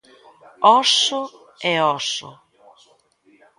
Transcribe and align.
Óso 0.81 1.21
e 1.71 1.73
oso. 1.97 2.29